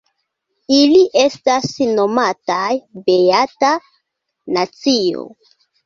Ili 0.77 1.01
estas 1.23 1.69
nomataj 2.01 2.73
"beata 3.13 3.73
nacio". 4.59 5.33